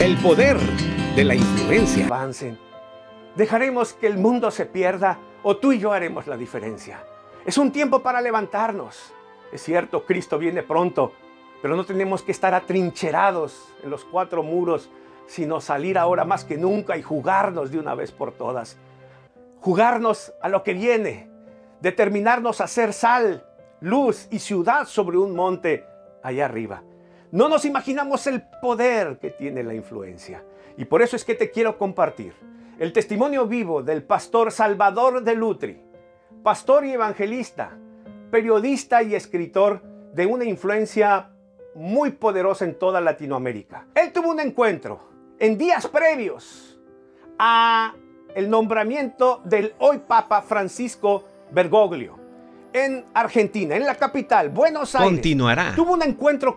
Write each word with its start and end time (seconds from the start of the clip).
El 0.00 0.16
poder 0.16 0.56
de 1.14 1.24
la 1.24 1.34
influencia. 1.34 2.06
Avancen. 2.06 2.58
Dejaremos 3.36 3.92
que 3.92 4.06
el 4.06 4.16
mundo 4.16 4.50
se 4.50 4.64
pierda 4.64 5.18
o 5.42 5.58
tú 5.58 5.72
y 5.72 5.78
yo 5.78 5.92
haremos 5.92 6.26
la 6.26 6.38
diferencia. 6.38 7.04
Es 7.44 7.58
un 7.58 7.70
tiempo 7.70 8.00
para 8.00 8.22
levantarnos. 8.22 9.12
Es 9.52 9.62
cierto, 9.62 10.06
Cristo 10.06 10.38
viene 10.38 10.62
pronto, 10.62 11.12
pero 11.60 11.76
no 11.76 11.84
tenemos 11.84 12.22
que 12.22 12.32
estar 12.32 12.54
atrincherados 12.54 13.74
en 13.84 13.90
los 13.90 14.06
cuatro 14.06 14.42
muros, 14.42 14.88
sino 15.26 15.60
salir 15.60 15.98
ahora 15.98 16.24
más 16.24 16.46
que 16.46 16.56
nunca 16.56 16.96
y 16.96 17.02
jugarnos 17.02 17.70
de 17.70 17.78
una 17.78 17.94
vez 17.94 18.10
por 18.10 18.32
todas. 18.32 18.78
Jugarnos 19.60 20.32
a 20.40 20.48
lo 20.48 20.62
que 20.62 20.72
viene, 20.72 21.30
determinarnos 21.82 22.62
a 22.62 22.68
ser 22.68 22.94
sal, 22.94 23.44
luz 23.80 24.28
y 24.30 24.38
ciudad 24.38 24.86
sobre 24.86 25.18
un 25.18 25.36
monte 25.36 25.84
allá 26.22 26.46
arriba. 26.46 26.84
No 27.32 27.48
nos 27.48 27.64
imaginamos 27.64 28.26
el 28.26 28.42
poder 28.60 29.18
que 29.20 29.30
tiene 29.30 29.62
la 29.62 29.74
influencia. 29.74 30.42
Y 30.76 30.84
por 30.84 31.00
eso 31.02 31.14
es 31.14 31.24
que 31.24 31.34
te 31.34 31.50
quiero 31.50 31.78
compartir 31.78 32.34
el 32.78 32.92
testimonio 32.92 33.46
vivo 33.46 33.82
del 33.82 34.02
pastor 34.02 34.50
Salvador 34.50 35.22
de 35.22 35.34
Lutri, 35.36 35.80
pastor 36.42 36.86
y 36.86 36.92
evangelista, 36.92 37.78
periodista 38.30 39.02
y 39.02 39.14
escritor 39.14 39.82
de 40.12 40.26
una 40.26 40.44
influencia 40.44 41.30
muy 41.74 42.10
poderosa 42.10 42.64
en 42.64 42.76
toda 42.76 43.00
Latinoamérica. 43.00 43.86
Él 43.94 44.12
tuvo 44.12 44.30
un 44.30 44.40
encuentro 44.40 45.00
en 45.38 45.56
días 45.56 45.86
previos 45.86 46.80
a 47.38 47.94
el 48.34 48.50
nombramiento 48.50 49.40
del 49.44 49.74
hoy 49.78 49.98
Papa 49.98 50.42
Francisco 50.42 51.24
Bergoglio 51.52 52.18
en 52.72 53.04
Argentina, 53.14 53.76
en 53.76 53.84
la 53.84 53.94
capital, 53.94 54.48
Buenos 54.48 54.94
Aires. 54.94 55.10
Continuará. 55.10 55.74
Tuvo 55.76 55.94
un 55.94 56.02
encuentro 56.02 56.56